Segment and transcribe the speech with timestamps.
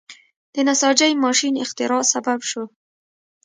[0.53, 2.63] د نساجۍ ماشین اختراع سبب شو.